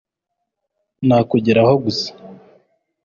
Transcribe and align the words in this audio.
nakugeraho 1.07 1.73
gusa 1.83 2.09